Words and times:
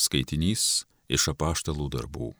Skaitinys 0.00 0.84
iš 1.08 1.30
apaštalų 1.34 1.90
darbų. 1.92 2.32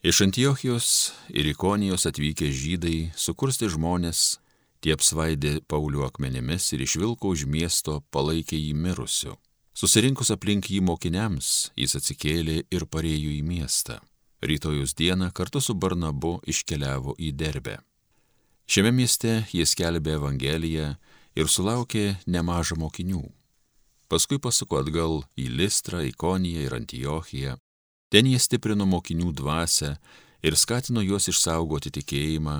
Iš 0.00 0.22
Antiochijos 0.24 1.12
ir 1.28 1.50
Ikonijos 1.50 2.06
atvykę 2.08 2.48
žydai 2.48 3.10
sukursti 3.20 3.68
žmonės, 3.68 4.40
tie 4.80 4.94
apsvaidė 4.96 5.58
Paulių 5.68 6.06
akmenimis 6.06 6.70
ir 6.72 6.86
išvilko 6.86 7.34
už 7.34 7.44
miesto 7.44 7.98
palaikė 8.08 8.56
jį 8.56 8.72
mirusiu. 8.80 9.36
Susirinkus 9.76 10.32
aplink 10.32 10.70
jį 10.72 10.80
mokiniams, 10.84 11.70
jis 11.76 11.98
atsikėlė 12.00 12.62
ir 12.72 12.86
parėjo 12.88 13.34
į 13.36 13.42
miestą. 13.44 14.00
Rytojus 14.40 14.96
dieną 14.96 15.30
kartu 15.36 15.60
su 15.60 15.76
Barnabu 15.76 16.38
iškeliavo 16.48 17.14
į 17.20 17.34
Derbę. 17.36 17.76
Šiame 18.70 18.92
mieste 18.96 19.42
jis 19.52 19.76
kelbė 19.76 20.16
Evangeliją 20.16 20.94
ir 21.36 21.48
sulaukė 21.48 22.16
nemažą 22.24 22.80
mokinių. 22.80 23.26
Paskui 24.10 24.40
pasuko 24.42 24.80
atgal 24.80 25.20
į 25.38 25.44
Listrą, 25.54 26.00
Ikoniją 26.02 26.64
ir 26.64 26.74
Antiochiją. 26.74 27.52
Ten 28.10 28.26
jie 28.26 28.40
stiprino 28.42 28.82
mokinių 28.90 29.30
dvasę 29.38 29.92
ir 30.42 30.56
skatino 30.58 31.04
juos 31.06 31.28
išsaugoti 31.30 31.92
tikėjimą, 31.94 32.56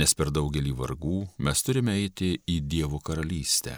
nes 0.00 0.14
per 0.16 0.32
daugelį 0.32 0.72
vargų 0.78 1.18
mes 1.44 1.60
turime 1.66 1.98
eiti 2.00 2.38
į 2.40 2.62
Dievo 2.72 3.02
karalystę. 3.04 3.76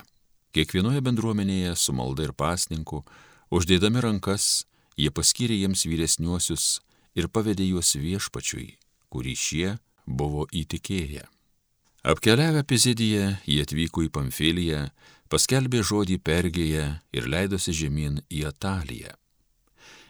Kiekvienoje 0.55 1.03
bendruomenėje 1.03 1.75
su 1.83 1.97
malda 1.99 2.29
ir 2.29 2.35
pasninku, 2.35 3.03
uždėdami 3.51 4.07
rankas, 4.07 4.69
jie 4.95 5.11
paskyrė 5.11 5.59
jiems 5.65 5.83
vyresniuosius 5.91 6.79
ir 7.19 7.27
pavedė 7.27 7.67
juos 7.73 7.97
viešpačiui, 7.99 8.77
kurį 9.11 9.35
šie 9.35 9.77
buvo 10.07 10.47
įtikėję. 10.55 11.27
Apkeliavę 12.03 12.65
Pizidiją, 12.65 13.35
jie 13.45 13.61
atvyko 13.61 14.07
į 14.07 14.09
Pamfiliją, 14.15 14.87
paskelbė 15.29 15.83
žodį 15.85 16.17
Pergėje 16.25 16.85
ir 17.13 17.27
leidosi 17.29 17.75
žemyn 17.77 18.23
į 18.33 18.47
Ataliją. 18.49 19.13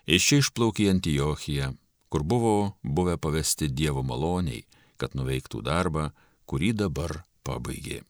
Iš 0.06 0.28
čia 0.28 0.38
išplaukė 0.38 0.86
į 0.86 0.92
Antiochiją, 0.92 1.72
kur 2.06 2.22
buvo 2.22 2.76
buvę 2.87 3.16
pavesti 3.18 3.66
Dievo 3.66 4.04
maloniai, 4.06 4.62
kad 5.02 5.18
nuveiktų 5.18 5.65
darbą, 5.66 6.12
kurį 6.46 6.70
dabar 6.78 7.24
pabaigė. 7.42 8.04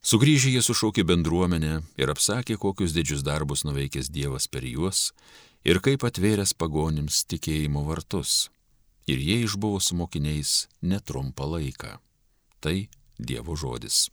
Sugrįžę 0.00 0.54
jie 0.54 0.64
sušaukė 0.64 1.04
bendruomenę 1.04 1.82
ir 2.00 2.08
apsakė, 2.08 2.56
kokius 2.56 2.96
didžius 2.96 3.20
darbus 3.26 3.66
nuveikęs 3.68 4.08
Dievas 4.08 4.48
per 4.48 4.64
juos 4.64 5.10
ir 5.68 5.82
kaip 5.84 6.06
atvėręs 6.08 6.56
pagonims 6.56 7.26
tikėjimo 7.28 7.84
vartus. 7.84 8.48
Ir 9.04 9.20
jie 9.20 9.42
išbuvo 9.44 9.84
su 9.84 9.96
mokiniais 10.00 10.68
netrumpą 10.80 11.44
laiką. 11.44 11.98
Tai 12.64 12.88
Dievo 13.18 13.56
žodis. 13.58 14.08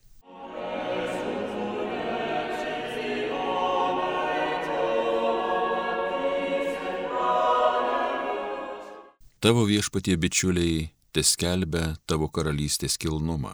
Tavo 9.45 9.61
viešpatie 9.69 10.17
bičiuliai 10.17 10.87
teskelbia 11.13 11.93
tavo 12.09 12.27
karalystės 12.33 12.97
kilnumą. 12.97 13.53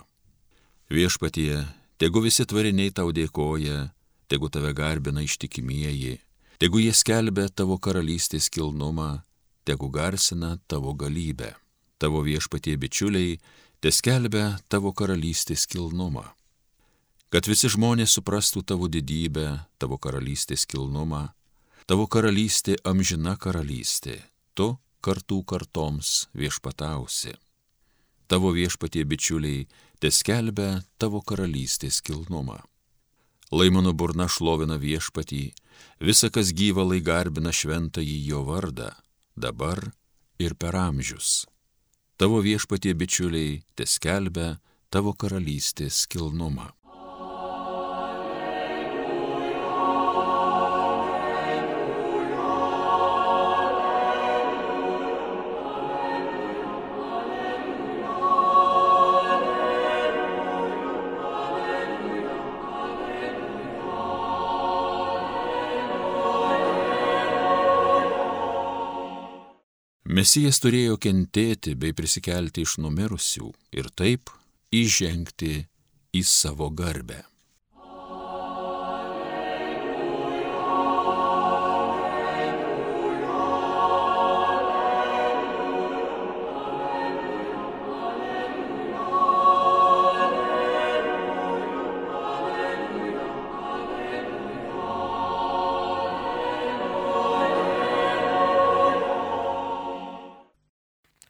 Viešpatie, 0.88 1.66
tegu 2.00 2.24
visi 2.24 2.46
tvariniai 2.48 2.94
tau 2.96 3.12
dėkoja, 3.12 3.92
tegu 4.32 4.48
tave 4.48 4.72
garbina 4.72 5.22
ištikimieji, 5.28 6.16
tegu 6.64 6.80
jie 6.80 6.96
skelbia 6.96 7.50
tavo 7.52 7.76
karalystės 7.76 8.48
kilnumą, 8.48 9.22
tegu 9.68 9.92
garsina 9.92 10.56
tavo 10.72 10.96
galybę. 10.96 11.61
Tavo 12.02 12.24
viešpatie 12.26 12.80
bičiuliai 12.82 13.36
teskelbia 13.78 14.56
tavo 14.74 14.90
karalystės 14.90 15.68
kilnumą. 15.70 16.24
Kad 17.30 17.46
visi 17.46 17.70
žmonės 17.70 18.16
suprastų 18.18 18.64
tavo 18.66 18.90
didybę, 18.90 19.68
tavo 19.78 20.00
karalystės 20.02 20.66
kilnumą, 20.66 21.28
tavo 21.86 22.08
karalystė 22.10 22.80
amžina 22.90 23.36
karalystė, 23.38 24.18
tu 24.58 24.80
kartų 25.06 25.44
kartoms 25.46 26.26
viešpatausi. 26.34 27.36
Tavo 28.26 28.50
viešpatie 28.58 29.06
bičiuliai 29.06 29.68
teskelbia 30.02 30.82
tavo 30.98 31.22
karalystės 31.22 32.02
kilnumą. 32.02 32.58
Lai 33.54 33.70
mano 33.70 33.94
burna 33.94 34.26
šlovina 34.26 34.82
viešpatį, 34.82 35.46
visa 36.02 36.34
kas 36.34 36.50
gyva 36.50 36.82
lai 36.82 37.02
garbina 37.06 37.54
šventąjį 37.54 38.20
jo 38.26 38.42
vardą, 38.50 38.90
dabar 39.38 39.92
ir 40.42 40.58
per 40.58 40.82
amžius 40.82 41.44
tavo 42.22 42.38
viešpatie 42.46 42.92
bičiuliai 42.94 43.54
teskelbia 43.74 44.60
tavo 44.94 45.16
karalystės 45.18 46.04
kilnumą. 46.06 46.68
Mesijas 70.22 70.60
turėjo 70.62 71.00
kentėti 71.02 71.72
bei 71.82 71.96
prisikelti 71.98 72.62
iš 72.62 72.76
numirusių 72.84 73.48
ir 73.74 73.88
taip 73.98 74.30
įžengti 74.70 75.54
į 76.14 76.22
savo 76.30 76.68
garbę. 76.70 77.24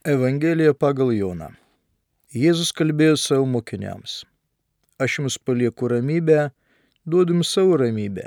Evangelija 0.01 0.73
pagal 0.73 1.11
Joną. 1.13 1.51
Jėzus 2.33 2.71
kalbėjo 2.73 3.19
savo 3.21 3.43
mokiniams. 3.45 4.23
Aš 4.97 5.19
jums 5.19 5.35
palieku 5.37 5.91
ramybę, 5.91 6.47
duodu 7.05 7.35
jums 7.35 7.51
savo 7.53 7.75
ramybę. 7.77 8.23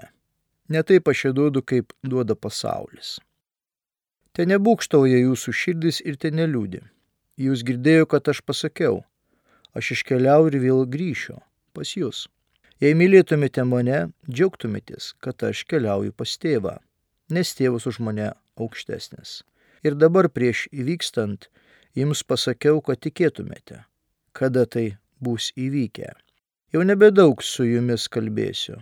Ne 0.70 0.82
taip 0.86 1.10
aš 1.10 1.24
ją 1.24 1.32
duodu, 1.34 1.64
kaip 1.66 1.90
duoda 2.06 2.36
pasaulis. 2.38 3.16
Te 4.30 4.46
nebūkštauja 4.46 5.18
jūsų 5.24 5.54
širdis 5.62 5.98
ir 6.06 6.14
te 6.14 6.30
neliūdė. 6.30 6.84
Jūs 7.42 7.66
girdėjo, 7.66 8.06
kad 8.06 8.30
aš 8.30 8.44
pasakiau, 8.46 9.00
aš 9.74 9.96
iškeliauju 9.96 10.54
ir 10.54 10.58
vėl 10.68 10.86
grįšiu 10.86 11.40
pas 11.74 11.96
jūs. 11.98 12.28
Jei 12.78 12.94
mylėtumėte 12.94 13.66
mane, 13.66 14.12
džiaugtumėtės, 14.30 15.16
kad 15.18 15.42
aš 15.42 15.66
keliauju 15.66 16.14
pas 16.14 16.38
tėvą, 16.38 16.78
nes 17.34 17.52
tėvas 17.58 17.90
už 17.90 17.98
mane 17.98 18.30
aukštesnis. 18.62 19.40
Ir 19.82 19.98
dabar 19.98 20.30
prieš 20.30 20.68
įvykstant, 20.70 21.50
jums 21.98 22.22
pasakiau, 22.26 22.80
kad 22.82 23.00
tikėtumėte, 23.04 23.84
kada 24.32 24.66
tai 24.66 24.96
bus 25.22 25.50
įvykę. 25.56 26.10
Jau 26.74 26.82
nebedaug 26.82 27.42
su 27.42 27.66
jumis 27.68 28.08
kalbėsiu, 28.10 28.80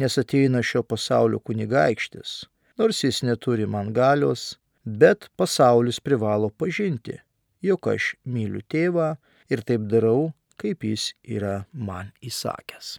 nes 0.00 0.18
ateina 0.18 0.62
šio 0.64 0.82
pasaulio 0.82 1.40
kunigaikštis, 1.44 2.44
nors 2.80 3.04
jis 3.04 3.22
neturi 3.26 3.68
man 3.68 3.92
galios, 3.92 4.54
bet 4.84 5.28
pasaulis 5.36 6.00
privalo 6.00 6.50
pažinti, 6.50 7.20
jog 7.62 7.92
aš 7.94 8.14
myliu 8.24 8.64
tėvą 8.68 9.14
ir 9.52 9.64
taip 9.68 9.86
darau, 9.92 10.32
kaip 10.56 10.84
jis 10.88 11.12
yra 11.24 11.64
man 11.72 12.12
įsakęs. 12.24 12.98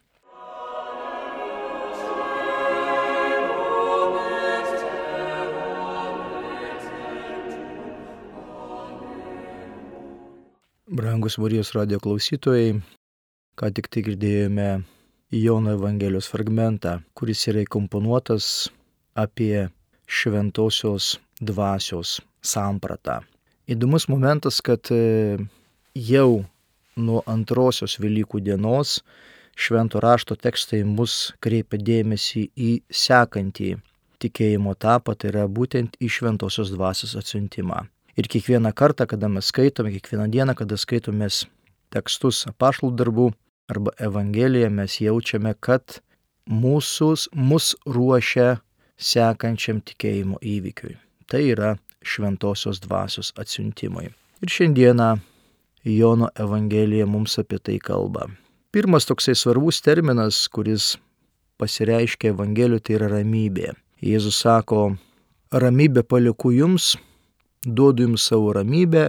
Brangus 10.85 11.40
Marijos 11.41 11.72
radio 11.73 11.97
klausytojai, 11.97 12.76
ką 13.58 13.70
tik 13.73 13.87
tai 13.90 14.03
girdėjome 14.05 14.67
Jono 15.34 15.72
Evangelijos 15.73 16.28
fragmentą, 16.29 16.99
kuris 17.17 17.41
yra 17.49 17.64
įkomponuotas 17.64 18.67
apie 19.17 19.64
šventosios 20.05 21.16
dvasios 21.41 22.20
sampratą. 22.46 23.23
Įdomus 23.66 24.05
momentas, 24.14 24.61
kad 24.61 24.91
e, 24.93 25.40
jau 25.97 26.46
nuo 27.02 27.26
antrosios 27.26 27.97
Velykų 27.97 28.43
dienos 28.46 28.99
švento 29.58 29.97
rašto 30.05 30.37
tekstai 30.37 30.84
mus 30.85 31.34
kreipia 31.41 31.82
dėmesį 31.82 32.46
į 32.53 32.72
sekantį 32.93 33.73
tikėjimo 34.22 34.78
etapą, 34.78 35.17
tai 35.17 35.34
yra 35.34 35.49
būtent 35.49 35.97
į 35.97 36.14
šventosios 36.20 36.70
dvasios 36.78 37.17
atsiuntimą. 37.17 37.87
Ir 38.16 38.29
kiekvieną 38.32 38.72
kartą, 38.72 39.08
kada 39.12 39.28
mes 39.29 39.46
skaitome, 39.52 39.91
kiekvieną 39.91 40.29
dieną, 40.32 40.56
kada 40.56 40.78
skaitomės 40.79 41.44
tekstus 41.91 42.46
apašlų 42.47 42.94
darbų 42.96 43.32
arba 43.67 43.91
Evangeliją, 44.00 44.70
mes 44.72 45.00
jaučiame, 45.03 45.52
kad 45.59 46.00
mūsų, 46.47 47.09
mus 47.35 47.73
ruošia 47.85 48.62
sekančiam 48.96 49.82
tikėjimo 49.84 50.40
įvykiui. 50.40 50.96
Tai 51.28 51.41
yra 51.44 51.76
šventosios 52.06 52.79
dvasios 52.84 53.34
atsiuntimui. 53.35 54.12
Ir 54.44 54.52
šiandieną 54.52 55.09
Jono 55.85 56.29
Evangelija 56.40 57.06
mums 57.06 57.35
apie 57.41 57.59
tai 57.59 57.79
kalba. 57.84 58.29
Pirmas 58.72 59.08
toksai 59.09 59.35
svarbus 59.35 59.82
terminas, 59.84 60.46
kuris 60.47 60.96
pasireiškia 61.59 62.32
Evangelijoje, 62.34 62.84
tai 62.85 62.96
yra 62.97 63.09
ramybė. 63.11 63.73
Jėzus 64.03 64.40
sako, 64.44 64.96
ramybę 65.52 66.03
palieku 66.03 66.52
jums, 66.56 66.94
duodu 67.66 68.03
jums 68.03 68.28
savo 68.28 68.53
ramybę 68.53 69.05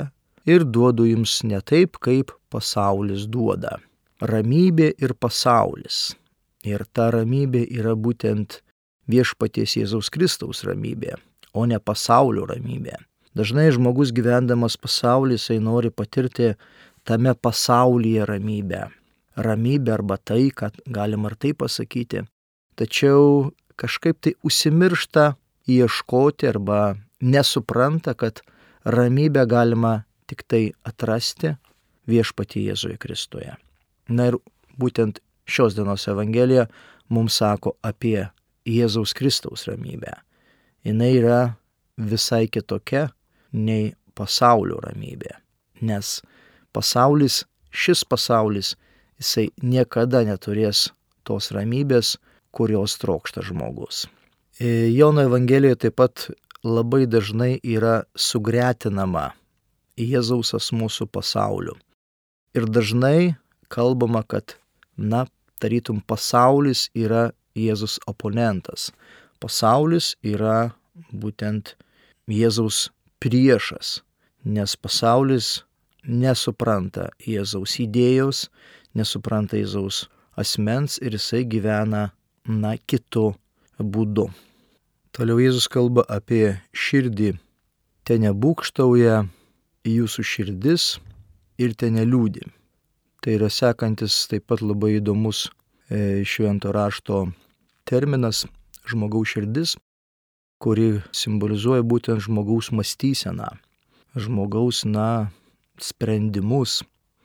ir 0.46 0.64
duodu 0.64 1.06
jums 1.06 1.42
ne 1.44 1.60
taip, 1.60 1.98
kaip 2.00 2.32
pasaulis 2.50 3.26
duoda. 3.26 3.78
Ramybė 4.20 4.92
ir 5.02 5.14
pasaulis. 5.18 6.14
Ir 6.64 6.86
ta 6.92 7.10
ramybė 7.14 7.66
yra 7.78 7.94
būtent 7.94 8.60
viešpaties 9.10 9.76
Jėzaus 9.76 10.10
Kristaus 10.10 10.64
ramybė, 10.66 11.14
o 11.54 11.66
ne 11.66 11.78
pasaulio 11.78 12.46
ramybė. 12.48 12.96
Dažnai 13.36 13.68
žmogus 13.74 14.14
gyvendamas 14.16 14.78
pasaulyje, 14.80 15.36
jisai 15.36 15.58
nori 15.60 15.90
patirti 15.92 16.54
tame 17.04 17.34
pasaulyje 17.34 18.24
ramybę. 18.26 18.86
Ramybę 19.36 19.92
arba 19.92 20.16
tai, 20.16 20.48
kad 20.50 20.78
galima 20.88 21.28
ir 21.30 21.36
tai 21.36 21.52
pasakyti. 21.52 22.24
Tačiau 22.76 23.52
kažkaip 23.76 24.16
tai 24.24 24.32
užsimiršta 24.42 25.34
ieškoti 25.68 26.48
arba 26.48 26.96
nesupranta, 27.26 28.14
kad 28.14 28.40
ramybę 28.86 29.46
galima 29.50 30.04
tik 30.30 30.44
tai 30.46 30.70
atrasti 30.86 31.54
viešpatį 32.10 32.66
Jėzuje 32.70 32.98
Kristuje. 33.02 33.56
Na 34.08 34.30
ir 34.30 34.38
būtent 34.78 35.18
šios 35.46 35.74
dienos 35.74 36.06
Evangelija 36.10 36.66
mums 37.10 37.38
sako 37.42 37.74
apie 37.82 38.28
Jėzaus 38.66 39.14
Kristaus 39.14 39.66
ramybę. 39.66 40.14
Jis 40.86 41.18
yra 41.18 41.40
visai 41.98 42.46
kitokia 42.46 43.08
nei 43.52 43.94
pasaulio 44.14 44.78
ramybė. 44.84 45.34
Nes 45.82 46.20
pasaulis, 46.72 47.44
šis 47.70 48.04
pasaulis, 48.04 48.74
jisai 49.18 49.48
niekada 49.62 50.22
neturės 50.26 50.90
tos 51.26 51.50
ramybės, 51.54 52.16
kurios 52.54 52.96
trokšta 53.02 53.42
žmogus. 53.44 54.06
Jono 54.60 55.26
Evangelijoje 55.26 55.82
taip 55.84 55.98
pat 56.00 56.28
labai 56.66 57.06
dažnai 57.06 57.56
yra 57.62 58.02
sugretinama 58.18 59.30
Jėzaus 59.96 60.52
asmuo 60.58 60.90
su 60.92 61.06
pasauliu. 61.06 61.76
Ir 62.56 62.66
dažnai 62.68 63.36
kalbama, 63.72 64.22
kad, 64.26 64.56
na, 64.96 65.24
tarytum 65.62 66.02
pasaulis 66.04 66.88
yra 66.94 67.30
Jėzus 67.56 67.96
oponentas. 68.10 68.90
Pasaulis 69.40 70.14
yra 70.24 70.74
būtent 71.12 71.76
Jėzaus 72.28 72.88
priešas, 73.22 74.00
nes 74.44 74.76
pasaulis 74.76 75.62
nesupranta 76.04 77.08
Jėzaus 77.24 77.78
idėjos, 77.80 78.46
nesupranta 78.96 79.56
Jėzaus 79.56 80.06
asmens 80.36 80.98
ir 81.00 81.16
jisai 81.16 81.44
gyvena, 81.48 82.10
na, 82.44 82.76
kitu 82.76 83.30
būdu. 83.80 84.28
Toliau 85.16 85.38
Jėzus 85.40 85.64
kalba 85.72 86.02
apie 86.12 86.58
širdį. 86.76 87.30
Te 88.04 88.18
nebūkštauja 88.20 89.22
jūsų 89.88 90.24
širdis 90.28 90.84
ir 91.56 91.72
te 91.72 91.88
neliūdi. 91.88 92.42
Tai 93.24 93.36
yra 93.38 93.48
sekantis 93.48 94.18
taip 94.28 94.44
pat 94.52 94.60
labai 94.60 94.98
įdomus 94.98 95.46
e, 95.88 96.20
švento 96.20 96.68
rašto 96.76 97.22
terminas 97.88 98.42
žmogaus 98.84 99.32
širdis, 99.32 99.72
kuri 100.60 101.00
simbolizuoja 101.16 101.80
būtent 101.80 102.20
žmogaus 102.28 102.68
mąstyseną, 102.76 103.48
žmogaus, 104.20 104.84
na, 104.84 105.32
sprendimus. 105.80 106.82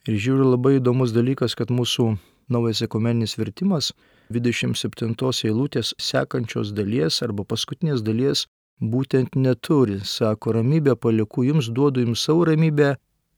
Ir 0.07 0.15
žiūriu 0.15 0.47
labai 0.53 0.77
įdomus 0.79 1.11
dalykas, 1.11 1.59
kad 1.59 1.75
mūsų 1.75 2.13
naujas 2.55 2.87
ekumeninis 2.87 3.35
vertimas 3.35 3.91
27 4.33 5.15
eilutės 5.49 5.93
sekančios 5.99 6.71
dalies 6.77 7.21
arba 7.25 7.45
paskutinės 7.47 8.03
dalies 8.05 8.45
būtent 8.81 9.35
neturi. 9.35 9.99
Sako, 10.03 10.55
ramybę 10.57 10.95
palieku 10.95 11.45
jums, 11.45 11.69
duodu 11.69 12.05
jums 12.05 12.23
savo 12.25 12.45
ramybę 12.49 12.95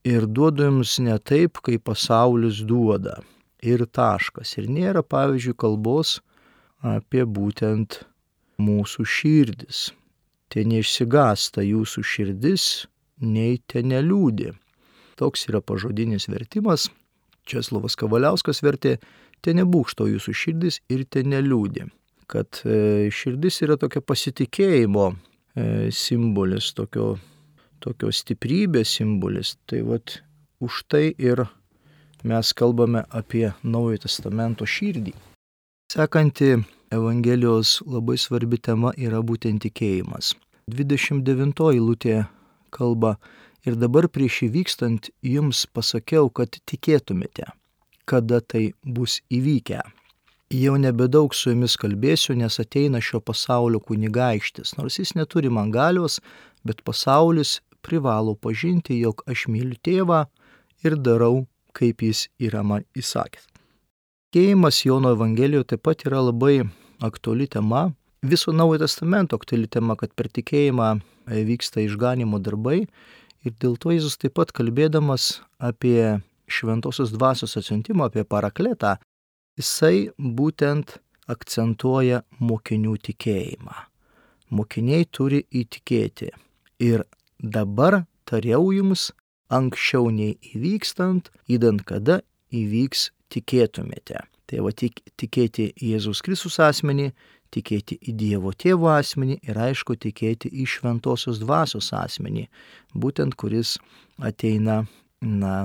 ir 0.07 0.27
duodu 0.27 0.69
jums 0.69 0.99
ne 0.99 1.17
taip, 1.19 1.59
kaip 1.65 1.83
pasaulis 1.89 2.63
duoda. 2.67 3.19
Ir 3.63 3.85
taškas. 3.87 4.57
Ir 4.59 4.67
nėra, 4.67 5.03
pavyzdžiui, 5.03 5.55
kalbos 5.55 6.17
apie 6.83 7.23
būtent 7.23 8.01
mūsų 8.59 9.05
širdis. 9.07 9.91
Te 10.51 10.63
neišsigasta 10.67 11.63
jūsų 11.65 12.03
širdis, 12.05 12.65
nei 13.23 13.57
te 13.67 13.81
neliūdi. 13.81 14.51
Toks 15.17 15.47
yra 15.49 15.61
pažodinis 15.61 16.27
vertimas. 16.29 16.89
Česlovas 17.47 17.95
Kavaliauskas 17.99 18.61
vertė 18.63 18.97
ten 19.43 19.59
nebūkšto 19.59 20.07
jūsų 20.13 20.33
širdis 20.39 20.79
ir 20.93 21.03
ten 21.11 21.31
neliūdi. 21.33 21.87
Kad 22.31 22.63
e, 22.63 23.09
širdis 23.13 23.61
yra 23.65 23.77
tokia 23.79 24.01
pasitikėjimo 24.01 25.09
e, 25.11 25.15
simbolis, 25.93 26.71
tokio, 26.77 27.17
tokio 27.83 28.11
stiprybės 28.15 28.95
simbolis. 28.99 29.57
Tai 29.67 29.83
vad 29.89 30.17
už 30.63 30.83
tai 30.87 31.09
ir 31.19 31.43
mes 32.23 32.53
kalbame 32.55 33.03
apie 33.11 33.49
Naujojo 33.63 34.05
Testamento 34.07 34.65
širdį. 34.65 35.13
Sekanti 35.91 36.55
Evangelijos 36.93 37.81
labai 37.89 38.15
svarbi 38.21 38.57
tema 38.61 38.93
yra 38.97 39.19
būtent 39.25 39.65
tikėjimas. 39.65 40.35
29 40.71 41.65
eilutė 41.73 42.21
kalba 42.71 43.17
ir 43.67 43.75
dabar 43.81 44.07
prieš 44.07 44.45
įvykstant 44.47 45.09
jums 45.25 45.65
pasakiau, 45.67 46.29
kad 46.29 46.55
tikėtumėte 46.69 47.49
kada 48.05 48.41
tai 48.41 48.71
bus 48.83 49.21
įvykę. 49.31 49.81
Jau 50.53 50.75
nebedaug 50.77 51.33
su 51.33 51.49
jumis 51.49 51.77
kalbėsiu, 51.81 52.35
nes 52.37 52.59
ateina 52.61 52.99
šio 53.01 53.23
pasaulio 53.25 53.79
kunigaikštis, 53.81 54.75
nors 54.77 54.99
jis 54.99 55.15
neturi 55.17 55.49
man 55.49 55.71
galios, 55.73 56.19
bet 56.67 56.83
pasaulis 56.85 57.57
privalo 57.81 58.35
pažinti, 58.35 58.99
jog 59.01 59.23
aš 59.27 59.47
myliu 59.49 59.79
tėvą 59.81 60.25
ir 60.85 60.97
darau, 60.99 61.47
kaip 61.73 62.03
jis 62.05 62.27
yra 62.37 62.61
man 62.63 62.85
įsakęs. 62.93 63.49
Tikėjimas 64.33 64.83
Jono 64.85 65.13
Evangelijoje 65.13 65.73
taip 65.73 65.83
pat 65.85 66.05
yra 66.07 66.21
labai 66.25 66.63
aktuali 67.05 67.47
tema, 67.49 67.87
viso 68.21 68.53
Naujojo 68.53 68.85
Testamento 68.85 69.37
aktuali 69.37 69.67
tema, 69.67 69.97
kad 69.97 70.13
per 70.17 70.29
tikėjimą 70.29 70.95
vyksta 71.49 71.83
išganimo 71.83 72.39
darbai 72.41 72.83
ir 73.43 73.57
dėl 73.61 73.75
to 73.77 73.93
Jėzus 73.93 74.17
taip 74.21 74.35
pat 74.39 74.53
kalbėdamas 74.55 75.41
apie 75.59 76.19
šventosios 76.47 77.13
dvasios 77.13 77.57
atsiuntimo, 77.59 78.07
apie 78.07 78.23
parakletą, 78.23 78.97
jisai 79.59 80.09
būtent 80.17 80.97
akcentuoja 81.31 82.23
mokinių 82.43 82.95
tikėjimą. 83.07 83.75
Mokiniai 84.53 85.07
turi 85.09 85.43
įtikėti. 85.49 86.29
Ir 86.83 87.05
dabar 87.39 88.03
tariau 88.29 88.71
jums, 88.75 89.11
anksčiau 89.53 90.11
nei 90.13 90.35
įvykstant, 90.53 91.31
įdant 91.49 91.83
kada 91.87 92.21
įvyks 92.53 93.09
tikėtumėte. 93.33 94.21
Tai 94.49 94.65
va 94.65 94.73
tik, 94.75 94.99
tikėti 95.17 95.71
Jėzus 95.81 96.21
Kristus 96.25 96.59
asmenį, 96.61 97.11
tikėti 97.53 97.97
į 98.01 98.15
Dievo 98.17 98.51
tėvo 98.53 98.89
asmenį 98.93 99.39
ir 99.47 99.59
aišku 99.67 99.95
tikėti 100.01 100.51
į 100.51 100.67
šventosios 100.69 101.39
dvasios 101.41 101.91
asmenį, 101.95 102.47
būtent 102.93 103.37
kuris 103.39 103.77
ateina, 104.21 104.83
na, 105.21 105.55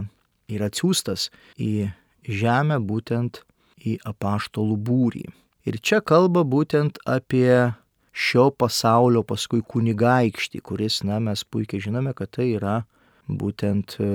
ir 0.48 0.64
atsiųstas 0.64 1.28
į 1.60 1.90
žemę 2.24 2.80
būtent 2.84 3.42
į 3.78 3.98
apaštalų 4.08 4.78
būrį. 4.88 5.26
Ir 5.68 5.78
čia 5.84 6.00
kalba 6.00 6.44
būtent 6.48 6.98
apie 7.06 7.74
šio 8.18 8.48
pasaulio 8.50 9.22
paskui 9.26 9.60
kunigaikštį, 9.62 10.62
kuris, 10.64 11.02
na, 11.06 11.20
mes 11.22 11.44
puikiai 11.44 11.82
žinome, 11.84 12.14
kad 12.16 12.32
tai 12.34 12.50
yra 12.56 12.80
būtent 13.28 13.98
e, 14.00 14.08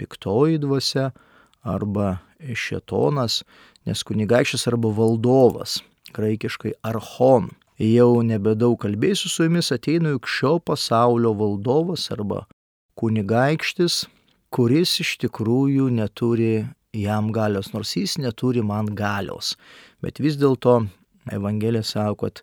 piktoji 0.00 0.60
dvasia 0.62 1.10
arba 1.62 2.22
šetonas, 2.40 3.42
nes 3.86 4.04
kunigaikštis 4.06 4.66
arba 4.70 4.92
valdovas, 4.94 5.80
graikiškai 6.14 6.76
archon. 6.86 7.50
Jau 7.82 8.22
nebedaug 8.22 8.76
kalbėsiu 8.78 9.30
su 9.32 9.46
jumis, 9.48 9.72
ateinu 9.74 10.14
juk 10.14 10.28
šio 10.30 10.56
pasaulio 10.62 11.32
valdovas 11.34 12.06
arba 12.14 12.44
kunigaikštis, 13.00 14.04
kuris 14.52 14.98
iš 15.02 15.16
tikrųjų 15.24 15.88
neturi 15.94 16.66
jam 16.92 17.30
galios, 17.32 17.72
nors 17.72 17.94
jis 17.96 18.18
neturi 18.20 18.62
man 18.64 18.90
galios. 18.96 19.54
Bet 20.04 20.20
vis 20.20 20.36
dėlto 20.40 20.82
Evangelija 21.32 21.84
sako, 21.86 22.28
kad 22.28 22.42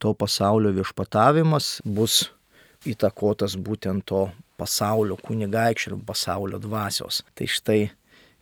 to 0.00 0.14
pasaulio 0.14 0.72
viešpatavimas 0.72 1.80
bus 1.84 2.30
įtakotas 2.88 3.58
būtent 3.60 4.06
to 4.08 4.28
pasaulio 4.60 5.18
kunigaikščio 5.20 5.94
ir 5.94 6.04
pasaulio 6.06 6.60
dvasios. 6.62 7.22
Tai 7.36 7.46
štai 7.46 7.80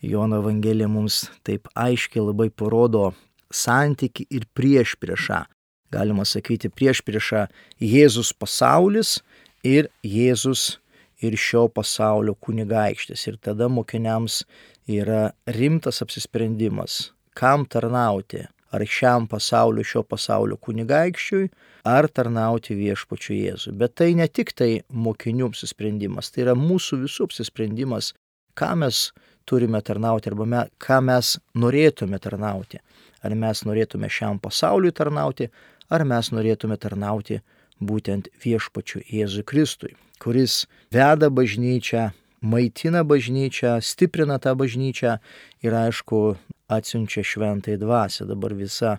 Jono 0.03 0.39
Evangelija 0.43 0.87
mums 0.89 1.25
taip 1.43 1.67
aiškiai 1.75 2.23
labai 2.23 2.51
parodo 2.51 3.11
santyki 3.51 4.29
ir 4.31 4.47
prieš 4.55 4.95
priešą 5.01 5.43
galima 5.91 6.25
sakyti, 6.25 6.69
prieš 6.69 7.03
priešą 7.05 7.47
Jėzus 7.81 8.33
pasaulis 8.37 9.19
ir 9.65 9.89
Jėzus 10.05 10.79
ir 11.23 11.37
šio 11.37 11.69
pasaulio 11.69 12.35
kunigaikštis. 12.35 13.27
Ir 13.27 13.39
tada 13.43 13.69
mokiniams 13.69 14.43
yra 14.89 15.31
rimtas 15.47 16.03
apsisprendimas, 16.03 17.13
kam 17.35 17.67
tarnauti. 17.67 18.47
Ar 18.69 18.83
šiam 18.85 19.25
pasaulio, 19.25 19.81
šio 19.81 20.03
pasaulio 20.05 20.59
kunigaikščiui, 20.61 21.47
ar 21.89 22.05
tarnauti 22.13 22.75
viešpačiu 22.77 23.33
Jėzui. 23.33 23.73
Bet 23.81 23.95
tai 23.97 24.11
ne 24.19 24.27
tik 24.29 24.53
tai 24.53 24.83
mokinių 24.93 25.49
apsisprendimas, 25.49 26.29
tai 26.35 26.45
yra 26.45 26.55
mūsų 26.59 26.99
visų 27.07 27.31
apsisprendimas, 27.31 28.11
ką 28.53 28.75
mes 28.83 29.07
turime 29.49 29.81
tarnauti 29.81 30.29
arba 30.29 30.45
me, 30.45 30.67
ką 30.85 30.99
mes 31.07 31.39
norėtume 31.57 32.21
tarnauti. 32.21 32.83
Ar 33.25 33.33
mes 33.35 33.65
norėtume 33.65 34.11
šiam 34.13 34.37
pasauliui 34.43 34.93
tarnauti, 34.93 35.49
ar 35.89 36.05
mes 36.05 36.29
norėtume 36.37 36.77
tarnauti 36.77 37.41
būtent 37.81 38.29
viešpačiu 38.45 39.01
Jėzui 39.09 39.47
Kristui, 39.49 39.95
kuris 40.23 40.67
veda 40.95 41.31
bažnyčią, 41.31 42.11
maitina 42.43 43.05
bažnyčią, 43.05 43.79
stiprina 43.83 44.39
tą 44.43 44.55
bažnyčią 44.59 45.19
ir 45.65 45.75
aišku 45.75 46.37
atsiunčia 46.69 47.25
šventai 47.25 47.79
dvasę. 47.81 48.27
Dabar 48.29 48.55
visa 48.55 48.99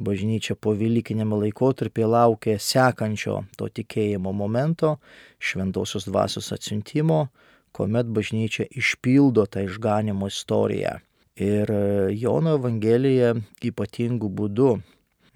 bažnyčia 0.00 0.56
po 0.56 0.72
Velykinėme 0.78 1.36
laikotarpėje 1.44 2.08
laukia 2.08 2.56
sekančio 2.58 3.44
to 3.58 3.68
tikėjimo 3.68 4.32
momento, 4.32 4.96
šventosios 5.38 6.08
dvasios 6.08 6.52
atsiuntimo, 6.56 7.28
kuomet 7.76 8.08
bažnyčia 8.08 8.68
išpildo 8.70 9.46
tą 9.46 9.66
išganimo 9.66 10.30
istoriją. 10.30 10.98
Ir 11.40 11.70
Jono 12.20 12.56
Evangelija 12.58 13.34
ypatingų 13.64 14.28
būdų, 14.28 14.72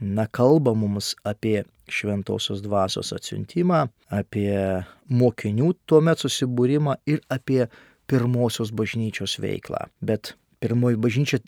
na, 0.05 0.27
kalba 0.27 0.75
mums 0.77 1.15
apie 1.27 1.65
šventosios 1.91 2.63
dvasios 2.65 3.13
atsiuntimą, 3.17 3.87
apie 4.13 4.85
mokinių 5.13 5.73
tuomet 5.89 6.23
susibūrimą 6.23 6.97
ir 7.11 7.21
apie 7.33 7.65
pirmosios 8.09 8.73
bažnyčios 8.77 9.39
veiklą. 9.41 9.87
Bet 10.05 10.35
pirmoji 10.65 11.01
bažnyčia 11.01 11.41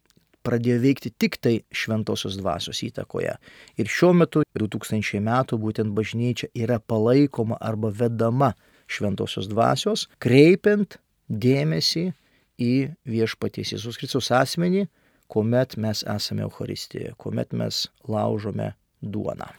pradėjo 0.47 0.79
veikti 0.83 1.13
tik 1.19 1.39
tai 1.43 1.55
šventosios 1.75 2.37
dvasios 2.39 2.83
įtakoje. 2.87 3.35
Ir 3.81 3.91
šiuo 3.91 4.13
metu, 4.17 4.45
2000 4.59 5.23
metų, 5.27 5.59
būtent 5.63 5.95
bažnyčia 5.97 6.51
yra 6.55 6.79
palaikoma 6.79 7.59
arba 7.61 7.91
vedama 7.91 8.53
šventosios 8.87 9.49
dvasios, 9.51 10.07
kreipiant 10.23 11.01
dėmesį 11.27 12.07
į 12.63 12.75
viešpaties 13.09 13.75
Jėzus 13.75 13.99
Kristus 14.01 14.31
asmenį, 14.33 14.87
kuomet 15.29 15.77
mes 15.77 16.05
esame 16.17 16.43
Euharistijoje, 16.43 17.15
kuomet 17.19 17.53
mes 17.53 17.87
laužome 18.09 18.73
duoną. 19.03 19.53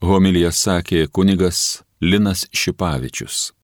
Homilija 0.00 0.50
sakė 0.50 1.04
kunigas 1.12 1.82
Linas 2.02 2.46
Šipavičius. 2.50 3.52